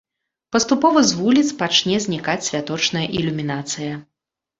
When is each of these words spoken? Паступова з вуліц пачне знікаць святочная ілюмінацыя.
Паступова 0.55 1.01
з 1.09 1.17
вуліц 1.19 1.43
пачне 1.59 1.97
знікаць 2.05 2.39
святочная 2.47 3.05
ілюмінацыя. 3.21 3.93